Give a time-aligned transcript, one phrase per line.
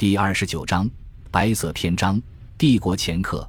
[0.00, 0.88] 第二十九章
[1.30, 2.18] 白色篇章。
[2.56, 3.46] 帝国前客，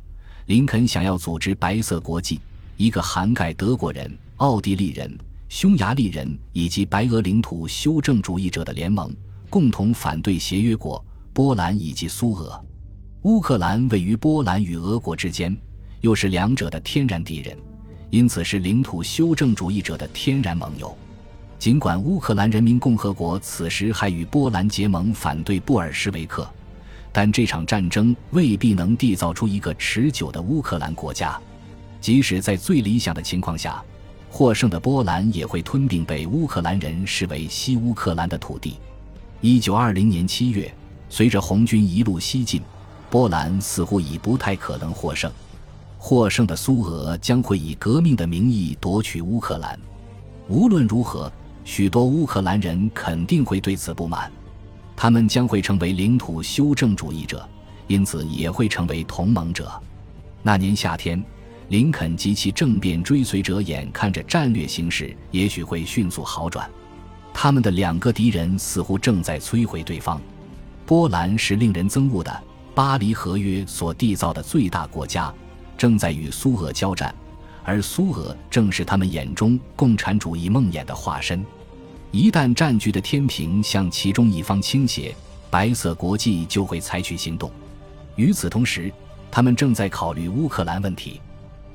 [0.48, 2.42] 林肯想要组织白色国际，
[2.75, 5.17] 一个涵盖德国人、奥地利人、
[5.48, 9.16] 匈牙利人以及白俄领土修正主义者的联盟，
[9.50, 11.02] 共同反对协约国
[11.32, 12.61] 波兰以及苏俄。
[13.21, 15.55] 乌克兰位于波兰与俄国之间，
[16.02, 17.57] 又是两者的天然敌人，
[18.09, 20.93] 因此是领土修正主义者的天然盟友。
[21.62, 26.52] 尽管乌克兰人民共和国此时还与波兰结盟反对布尔什维克，
[27.11, 31.39] 但这场战争未必能缔造出一个持久的乌克兰国家。
[32.00, 33.80] 即使在最理想的情况下，
[34.28, 38.78] 获胜的波兰也会吞并被乌克兰人视为西乌克兰的土地。
[39.40, 40.74] 一九二零年七月，
[41.10, 42.60] 随着红军一路西进，
[43.08, 45.32] 波兰似乎已不太可能获胜。
[46.00, 49.80] 获胜的苏俄将会以革命的名义夺取乌克兰。
[50.48, 51.32] 无论如何。
[51.64, 54.32] 许多乌克兰人肯定会对此不满，
[54.96, 57.48] 他们将会成为领土修正主义者，
[57.88, 59.72] 因此也会成为同盟者。
[60.42, 61.24] 那年夏天，
[61.70, 66.69] 林肯及其政变追随者眼看着战略形势也许会迅速好转，
[67.33, 70.19] 他们的两个敌人似乎正在摧毁对方。
[70.85, 75.33] 波兰是令人憎恶的巴黎合约所缔造的最大国家，
[75.78, 77.13] 正在与苏俄交战。
[77.63, 81.45] 而苏俄正是他们眼中共产主义梦魇的化身。
[82.11, 85.15] 一旦战局的天平向其中一方倾斜，
[85.49, 87.49] 白色国际就会采取行动。
[88.17, 88.91] 与此同时，
[89.31, 91.21] 他们正在考虑乌克兰问题。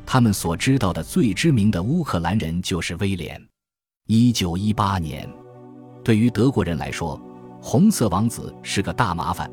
[0.05, 3.43] 他们所知道的最知名的乌克兰人就是威廉。
[4.07, 5.29] 一九一八年，
[6.05, 7.21] 对于德国人来说，
[7.61, 9.51] 红色王子是个大麻烦，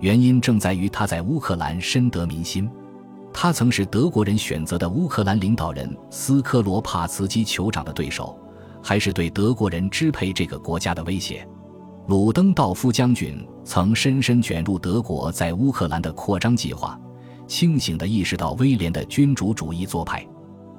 [0.00, 2.68] 原因正在于他在乌克兰深得民心。
[3.32, 8.38] 他曾是德国人选择的乌克兰领导人斯科罗帕茨基酋长的对手，
[8.84, 11.48] 还是对德国人支配这个国家的威胁。
[12.06, 17.00] 鲁登道夫将军曾深深卷入德国在乌克兰的扩张计划，
[17.46, 20.22] 清醒地意识到威廉的君主主义做派。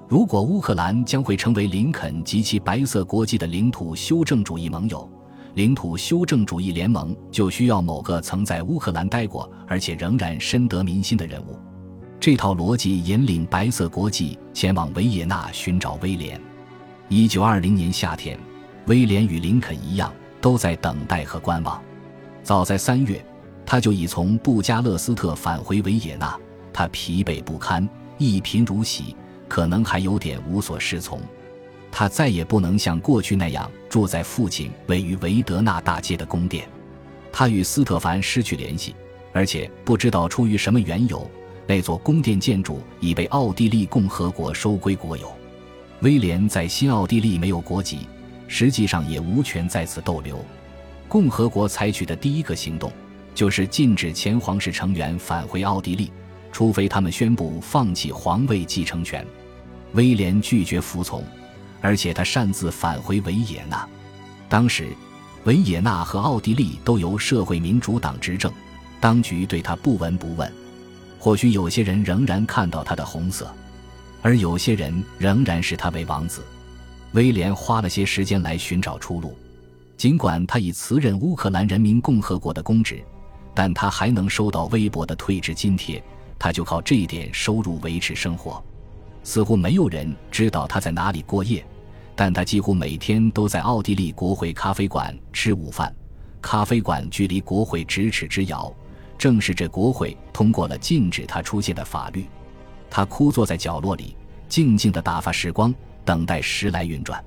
[0.08, 5.10] 如果乌克兰将会成为林肯及其白色国际的领土修正主义盟友，
[5.56, 11.58] 领土修正主义联盟就需要某个曾在乌克兰待过而且仍然深得民心的人物。
[12.20, 16.40] 这套逻辑引领白色国际前往维也纳寻找威廉。
[17.08, 18.36] 一九二零年夏天，
[18.88, 20.12] 威廉与林肯一样，
[20.42, 21.80] 都在等待和观望。
[22.42, 23.24] 早在三月，
[23.64, 26.36] 他就已从布加勒斯特返回维也纳。
[26.74, 29.16] 他疲惫不堪，一贫如洗，
[29.48, 31.22] 可能还有点无所适从。
[31.92, 36.68] 他再也不能像过去那样住在父亲位于维德纳大街的宫殿。
[37.32, 38.96] 他与斯特凡失去联系，
[39.32, 41.30] 而且不知道出于什么缘由。
[41.68, 45.32] 那座宫殿建筑已被奥地利共和国收归国有，
[46.02, 48.08] 威廉在新奥地利没有国籍，
[48.48, 50.44] 实际上也无权在此逗留。
[51.08, 52.92] 共和国采取的第一个行动，
[53.34, 56.12] 就是禁止前皇室成员返回奥地利，
[56.52, 59.26] 除非他们宣布放弃皇位继承权。
[59.94, 61.24] 威廉拒绝服从，
[61.80, 63.88] 而且他擅自返回维也纳。
[64.50, 64.90] 当时，
[65.46, 68.52] 维也纳和奥地利都由社会民主党执政，
[69.00, 70.52] 当局对他不闻不问。
[71.18, 73.52] 或许有些人仍然看到他的红色，
[74.26, 76.44] 而有些人仍然视他为王子。
[77.12, 79.38] 威廉花了些时间来寻找出路，
[79.98, 83.06] 尽管他已辞任乌克兰人民共和国的公职，
[83.54, 86.04] 但他还能收到微薄的退职津贴，
[86.40, 88.66] 他就靠这一点收入维持生活。
[89.24, 91.64] 似乎没有人知道他在哪里过夜，
[92.16, 95.96] 但他几乎每天都在奥地利国会咖啡馆吃午饭。
[96.42, 98.74] 咖啡馆距离国会咫尺之遥。
[99.20, 102.26] 正是这国会通过了禁止他出现的法律，
[102.96, 104.16] 他枯坐在角落里，
[104.48, 105.76] 静静地打发时光，
[106.06, 107.22] 等待时来运转。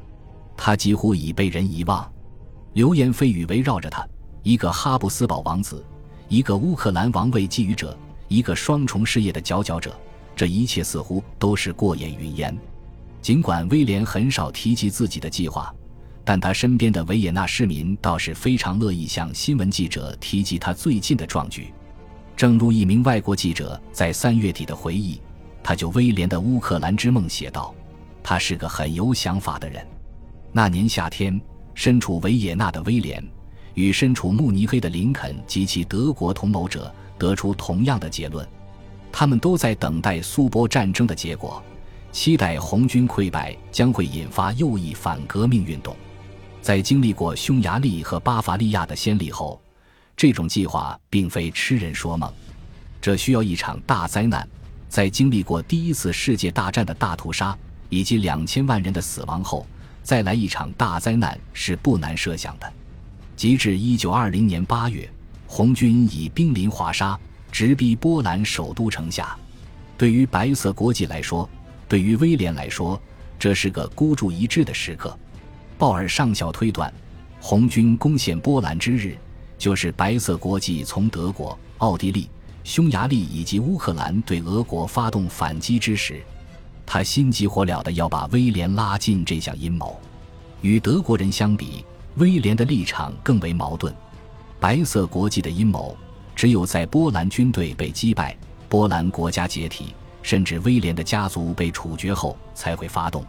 [0.57, 2.11] 他几乎已被人遗忘。
[2.73, 4.03] 流言蜚语围绕着他：
[4.43, 5.85] 一个哈布斯堡王子，
[6.27, 7.95] 一个乌克兰王位觊觎者，
[8.29, 9.95] 一个双重事业的佼佼者。
[10.35, 12.57] 这一切似乎都是过眼云烟。
[13.21, 15.71] 尽管威廉很少提及自己的计划。
[16.25, 21.75] 但他身边的维也纳市民倒是非常乐意向新闻记者提及他最近的壮举。
[22.35, 25.21] 正如一名外国记者在三月底的回忆，
[25.63, 27.75] 他就威廉的乌克兰之梦写道
[28.23, 29.87] ：“他是个很有想法的人。”
[30.53, 31.39] 那年夏天，
[31.75, 33.23] 身处维也纳的威廉
[33.75, 38.47] 与身处慕尼黑的林肯及其德国同谋者得出同样的结论：
[39.13, 41.63] 他们都在等待苏波战争的结果，
[42.11, 45.95] 期待红军溃败将会引发右翼反革命运动。
[46.63, 49.61] 在经历过匈牙利和巴伐利亚的先例后，
[50.17, 52.33] 这种计划并非痴人说梦。
[53.01, 54.47] 这需要一场大灾难。
[54.89, 57.57] 在经历过第一次世界大战的大屠杀
[57.89, 59.67] 以及两千万人的死亡后，
[60.03, 62.73] 再来一场大灾难是不难设想的。
[63.37, 65.09] 截至一九二零年八月，
[65.47, 67.19] 红军已兵临华沙，
[67.53, 69.37] 直逼波兰首都城下。
[69.97, 71.49] 对于白色国际来说，
[71.89, 73.01] 对于威廉来说，
[73.39, 75.17] 这是个孤注一掷的时刻。
[75.77, 76.93] 鲍尔上校推断，
[77.41, 79.17] 红军攻陷波兰之日，
[79.57, 82.29] 就是白色国际从德国、奥地利、
[82.69, 86.23] 匈牙利以及乌克兰对俄国发动反击之时。
[86.85, 89.99] 他心急火燎地要把威廉拉进这项阴谋。
[90.61, 91.83] 与德国人相比，
[92.17, 93.95] 威廉的立场更为矛盾。
[94.61, 95.97] 白色国际的阴谋，
[96.37, 98.37] 只有在波兰军队被击败。
[98.69, 103.25] 波兰国家解体，甚至威廉的家族被处决后才会发动。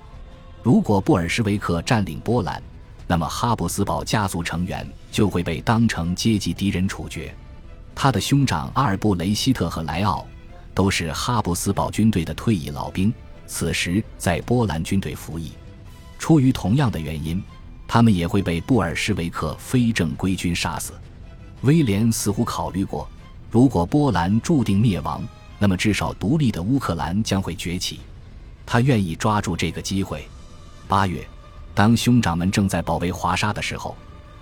[0.62, 2.62] 如果布尔什维克占领波兰，
[3.08, 7.34] 那么哈布斯堡家族成员就会被当成阶级敌人处决。
[7.96, 10.26] 他的兄长阿尔布雷希特和莱奥
[10.74, 13.14] 都是哈布斯堡军队的退役老兵，
[13.46, 15.52] 此时在波兰军队服役。
[16.18, 17.42] 出于同样的原因，
[17.88, 20.94] 他们也会被布尔什维克非正规军杀死。
[21.62, 23.10] 威廉似乎考虑过。
[23.52, 25.28] 如果波兰注定灭亡，
[25.58, 28.00] 那么至少独立的乌克兰将会崛起。
[28.66, 30.28] 他愿意抓住这个机会。
[30.88, 31.28] 八月，
[31.74, 33.98] 当兄长们正在保卫华沙的时候，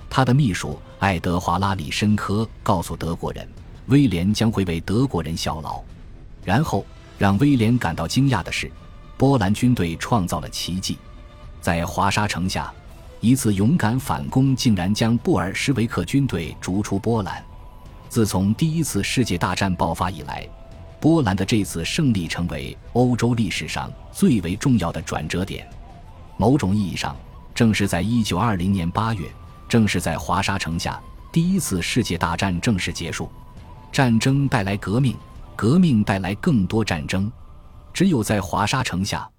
[0.10, 3.48] 他的秘书爱德华拉里申科告诉德国人，
[3.88, 5.80] 威廉将会为德国人效劳。
[6.44, 6.84] 然后，
[7.20, 8.72] 让威廉感到惊讶的是，
[9.16, 10.98] 波兰军队创造了奇迹，
[11.62, 12.74] 在华沙城下，
[13.20, 17.44] 一次勇敢反攻竟然将布尔什维克军队逐出波兰。
[18.10, 20.50] 自从第一次世界大战爆发以来，
[21.00, 25.70] 波兰的这次胜利成为欧洲历史上最为重要的转折点。
[26.38, 27.16] 某种意义上，
[27.54, 29.28] 正是在1920年8月，
[29.68, 31.00] 正是在华沙城下，
[31.32, 33.30] 第一次世界大战正式结束。
[33.92, 35.16] 战争带来革命，
[35.56, 37.32] 革命带来更多战争。
[37.94, 39.30] 只有在华沙城下，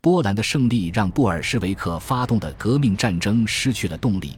[0.00, 4.36] 波兰的胜利让布尔什维克发动的革命战争失去了动力。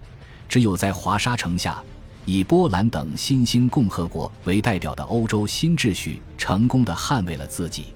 [0.49, 1.82] 只有在华沙城下。
[2.26, 7.87] 以波兰等新兴共和国为代表的欧洲新秩序，成功的捍卫了自己。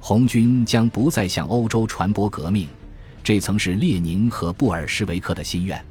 [0.00, 2.68] 红军将不再向欧洲传播革命，
[3.22, 5.82] 这曾是列宁和布尔什维克的心愿。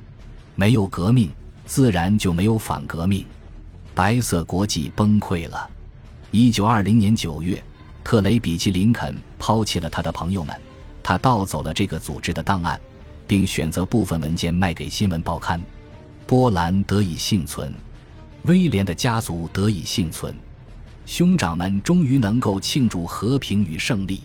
[0.56, 1.30] 没有革命，
[1.66, 3.26] 自然就没有反革命。
[3.96, 5.70] 白色国际崩溃了。
[6.32, 7.64] 一九二零年九月，
[8.04, 10.56] 特雷比奇·林肯抛弃了他的朋友们，
[11.02, 12.80] 他盗走了这个组织的档案，
[13.28, 15.62] 并选择部分文件卖给新闻报刊。
[16.26, 17.74] 波兰得以幸存，
[18.44, 20.34] 威廉的家族得以幸存，
[21.06, 24.22] 兄长们终于能够庆祝和平与胜利。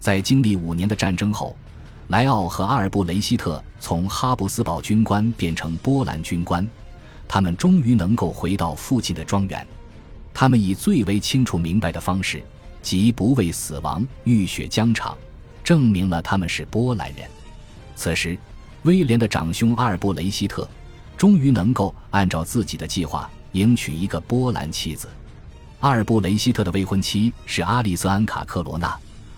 [0.00, 1.56] 在经历五年的战争后，
[2.08, 6.66] 莱奥和阿尔布雷希特从哈布斯堡军官变成波兰军官，
[7.26, 9.66] 他们终于能够回到父亲的庄园。
[10.32, 12.42] 他们以最为清楚明白的方式，
[12.82, 15.16] 即不畏死亡、浴血疆场，
[15.64, 17.28] 证明了他们是波兰人。
[17.94, 18.38] 此时，
[18.82, 20.68] 威廉的长兄阿尔布雷希特。
[21.16, 25.08] 终于能够按照自己的计划迎娶一个波兰妻子。
[25.80, 28.94] 阿尔布雷希特的未婚妻是阿丽斯安卡克罗娜。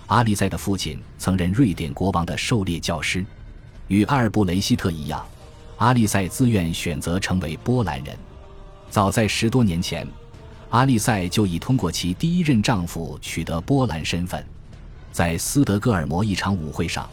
[0.09, 3.25] 阿利塞的父亲曾任瑞典国王的狩猎教师。
[3.89, 5.25] 与阿尔布雷希特一样，
[5.77, 8.17] 阿利塞自愿选择成为波兰人。
[8.91, 10.07] 早在十多年前，
[10.71, 14.45] 阿利塞就已通过其第一任丈夫取得波兰身份。
[15.13, 17.09] 在斯德哥尔摩一场舞会上，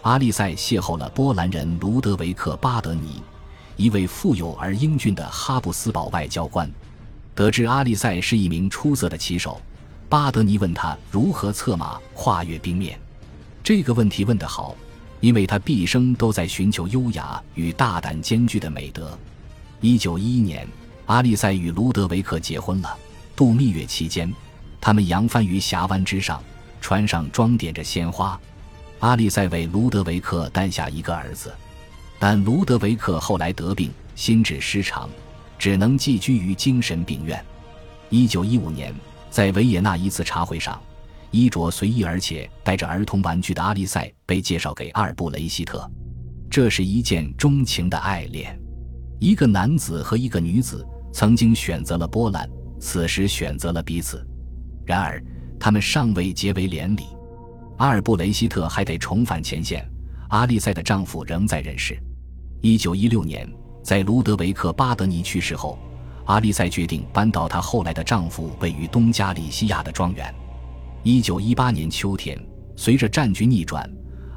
[0.00, 3.22] 阿利塞邂逅了波兰人卢德维克·巴德尼。
[3.76, 6.70] 一位富有而英俊的哈布斯堡外交官，
[7.34, 9.60] 得知阿利塞是一名出色的骑手，
[10.08, 12.98] 巴德尼问他如何策马跨越冰面。
[13.62, 14.74] 这个问题问得好，
[15.20, 19.16] 因为他毕生都在寻求优雅与大胆兼具的美德。
[19.82, 20.66] 一九一一年，
[21.06, 22.96] 阿利塞与卢德维克结婚了。
[23.36, 24.32] 度蜜月期间，
[24.80, 26.42] 他们扬帆于峡湾之上，
[26.80, 28.40] 船上装点着鲜花。
[29.00, 31.54] 阿利塞为卢德维克诞下一个儿子。
[32.18, 35.08] 但卢德维克后来得病，心智失常，
[35.58, 37.44] 只能寄居于精神病院。
[38.08, 38.92] 一九一五年，
[39.30, 40.80] 在维也纳一次茶会上，
[41.30, 45.88] 衣着随意而且带着儿童玩具的阿丽塞被介绍给阿尔布雷希特。
[46.50, 48.58] 这是一件钟情的爱恋。
[49.20, 52.48] 一个男子和一个女子曾经选择了波兰，
[52.80, 54.26] 此时选择了彼此。
[54.86, 55.22] 然而，
[55.60, 57.04] 他们尚未结为连理。
[57.76, 59.86] 阿尔布雷希特还得重返前线，
[60.30, 61.98] 阿丽塞的丈夫仍在人世。
[62.62, 63.48] 一九一六年，
[63.84, 65.78] 在卢德维克·巴德尼去世后，
[66.28, 70.32] 阿丽塞决定搬到她后来的丈夫位于东加里西亚的庄园。
[71.02, 72.38] 一九一八年秋天，
[72.76, 73.90] 随着战局逆转，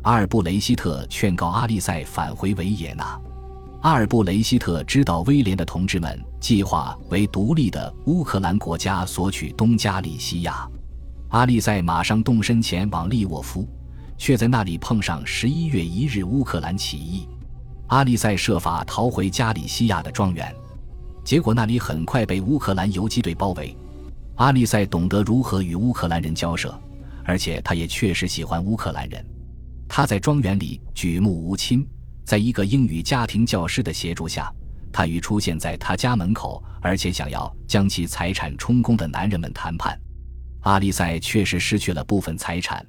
[0.03, 3.19] 阿尔布雷希特劝告阿丽塞返回维也纳。
[3.81, 10.65] 阿尔布雷希特知道威廉的同志们计划为独立的乌克兰国家索取东加里西亚，
[11.31, 13.67] 阿丽塞马上动身前往利沃夫，
[14.17, 17.27] 却在那里碰上十一月一日乌克兰起义。
[17.87, 20.55] 阿利塞设法逃回加里西亚的庄园，
[21.23, 23.75] 结果那里很快被乌克兰游击队包围。
[24.35, 26.73] 阿利塞懂得如何与乌克兰人交涉，
[27.23, 29.23] 而且他也确实喜欢乌克兰人。
[29.87, 31.87] 他在庄园里举目无亲，
[32.23, 34.51] 在一个英语家庭教师的协助下，
[34.91, 39.99] 他与出现在他家门口而且想要将其财产充公的男人们谈判。
[40.61, 42.85] 阿利塞确实失去了部分财产，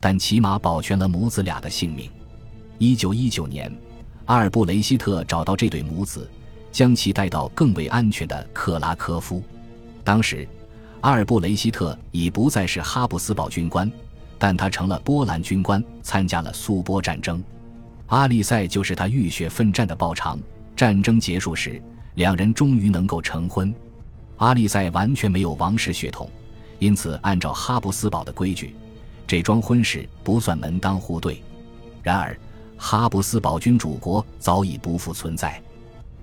[0.00, 2.10] 但起码保全了母子俩的性命。
[2.78, 3.72] 一九一九年，
[4.24, 6.28] 阿尔布雷希特找到这对母子，
[6.72, 9.42] 将其带到更为安全的克拉科夫。
[10.04, 10.48] 当时，
[11.00, 13.90] 阿尔布雷希特已不再是哈布斯堡军官。
[14.40, 17.42] 但他成了波兰军官，参加了苏波战争。
[18.06, 20.38] 阿利塞就是他浴血奋战的报偿。
[20.76, 21.82] 战争结束时，
[22.14, 23.74] 两人终于能够成婚。
[24.36, 26.30] 阿利塞完全没有王室血统，
[26.78, 28.76] 因此按照哈布斯堡的规矩，
[29.26, 31.42] 这桩婚事不算门当户对。
[32.00, 32.38] 然而，
[32.76, 35.60] 哈布斯堡君主国早已不复存在。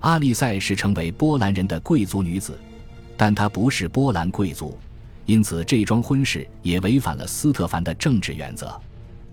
[0.06, 2.56] 阿利塞是成为波兰人的贵族女子，
[3.16, 4.78] 但她不是波兰贵族。
[5.24, 8.80] 因此，这桩婚事也违反了斯特凡的政治原则。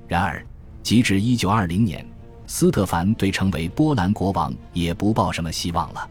[0.08, 0.44] 然而，
[0.82, 2.04] 及至一九二零年，
[2.48, 6.10] 斯特凡对成为波兰国王也不抱什么希望了。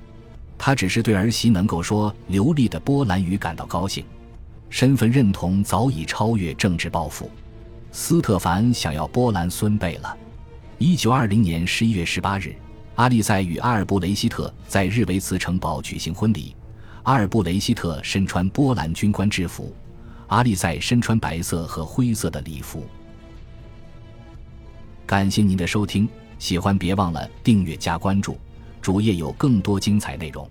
[0.57, 4.05] 他只是对儿媳能够说流利的波兰语感到高兴。
[4.71, 7.29] 身份认同早已超越政治抱负。
[7.91, 10.17] 斯特凡想要波兰孙辈了。
[10.79, 12.55] 一九二零年十一月十八日，
[12.97, 16.55] 阿利塞与阿尔布雷希特在日维茨城堡举行婚礼。
[17.05, 19.75] 阿尔布雷希特身穿波兰军官制服，
[20.29, 22.87] 阿利塞身穿白色和灰色的礼服。
[25.07, 26.09] 感谢您的收听，
[26.39, 28.39] 喜欢别忘了订阅加关注，
[28.81, 30.49] 主页有更多精彩内容。